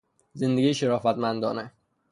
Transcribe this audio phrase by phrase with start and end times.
[0.33, 1.71] زندگی شرافت مندانه